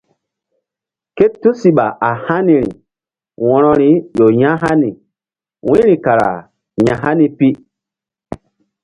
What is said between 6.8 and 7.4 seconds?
ya̧hani